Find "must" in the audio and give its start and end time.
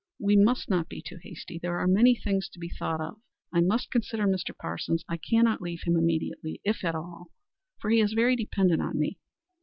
0.35-0.67, 3.61-3.91